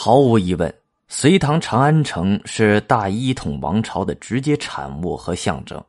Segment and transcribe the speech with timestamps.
[0.00, 0.72] 毫无疑问，
[1.08, 5.84] 隋唐长安城是大一统王朝的直接产物和象征，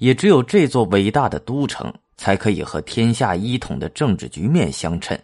[0.00, 5.18] 也只有这座伟大的都城才可以和天下一统的政治局面相称。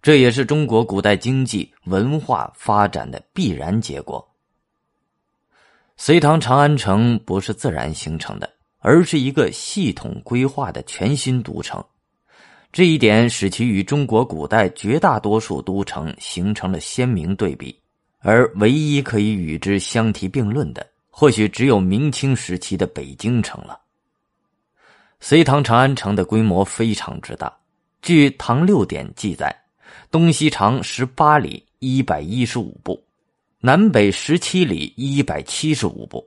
[0.00, 4.26] 这也是中国古代经济文化发展的必然结果。
[5.98, 11.84] 隋唐长安城不是自然形成的，而是一个系统规划的全新都城。
[12.74, 17.72] 这一点使其与中国古代绝大多数都城形成了鲜明对比，
[18.18, 23.78] 而唯一可以与之相提并论的，或许只有明清时期的北京城了。
[25.20, 27.56] 隋唐长安城的规模非常之大，
[28.02, 29.56] 据《唐六典》记载，
[30.10, 33.00] 东西长十八里（一百一十五步）。
[33.62, 36.26] 南北十七里一百七十五步，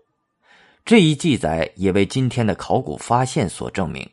[0.85, 4.09] 这一记载也为今天的考古发现所证明。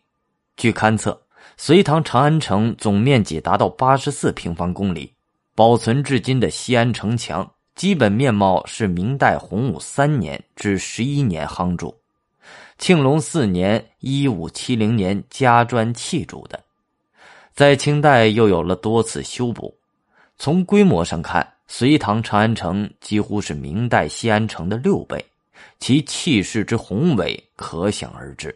[0.57, 1.21] 据勘测，
[1.57, 5.13] 隋唐长安城总面积达到八十四平方公里，
[5.55, 11.95] 保存至今的西安城墙基本面貌是明代洪武三年至十一年夯筑，
[12.79, 16.61] 庆隆四年（一五七零年）加砖砌筑的，
[17.53, 19.77] 在清代又有了多次修补。
[20.37, 25.25] 从规模上看，隋唐长安城几乎是明代西安城的六倍，
[25.79, 28.55] 其气势之宏伟可想而知。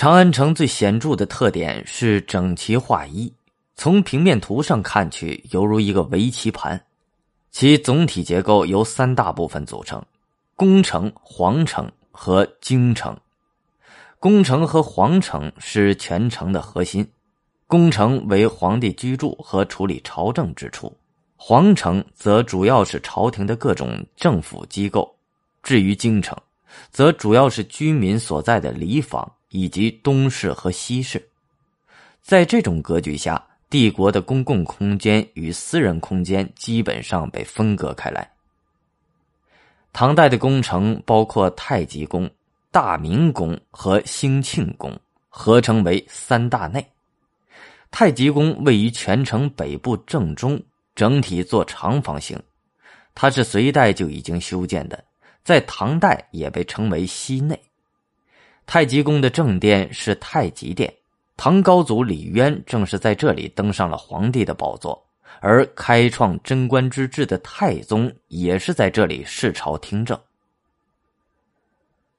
[0.00, 3.30] 长安城最显著的特点是整齐划一，
[3.74, 6.82] 从平面图上看去，犹如一个围棋盘。
[7.50, 10.02] 其总体结构由三大部分组成：
[10.56, 13.14] 宫城、皇城和京城。
[14.18, 17.06] 宫城和皇城是全城的核心，
[17.66, 20.90] 宫城为皇帝居住和处理朝政之处。
[21.36, 25.14] 皇城则主要是朝廷的各种政府机构，
[25.62, 26.34] 至于京城，
[26.90, 31.28] 则主要是居民所在的里坊以及东市和西市。
[32.22, 38.30] 在这种格局下，帝国的公共空间与私人空间基本上被分割开来。
[39.92, 42.30] 唐代的宫城包括太极宫、
[42.70, 44.98] 大明宫和兴庆宫，
[45.28, 46.84] 合称为三大内。
[47.90, 50.60] 太极宫位于全城北部正中。
[50.96, 52.38] 整体做长方形，
[53.14, 55.02] 它是隋代就已经修建的，
[55.42, 57.58] 在唐代也被称为西内。
[58.66, 60.92] 太极宫的正殿是太极殿，
[61.36, 65.02] 唐高祖李渊正是在这里登上了皇帝的宝座，
[65.40, 70.18] 而开创贞观之治的太宗也是在这里视朝听政。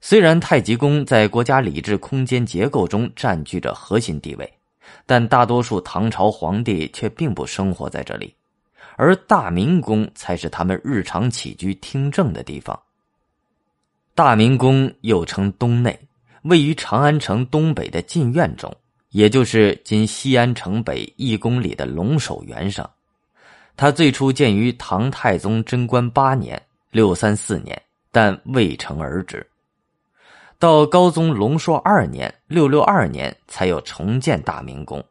[0.02, 4.54] 虽然太极宫在国家礼制空间结构中占据着核心地位，
[5.06, 8.36] 但大多数唐朝皇帝却并不生活在这里。
[8.98, 12.78] 而大明宫才是他们日常起居听政的地方。
[14.14, 15.98] 大明宫又称东内，
[16.44, 18.76] 位于长安城东北的禁苑中，
[19.10, 22.90] 也就是今西安城北一公里的龙首原上。
[23.78, 27.80] 它最初建于唐太宗贞观八年（六三四年），
[28.12, 29.46] 但未成而止。
[30.60, 35.04] 到高宗龙朔二年（六六二年）才有重建大明宫。